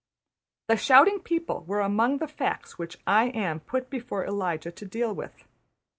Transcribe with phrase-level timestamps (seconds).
[0.67, 5.13] The shouting people were among the facts which ``I Am'' put before Elijah to deal
[5.13, 5.43] with.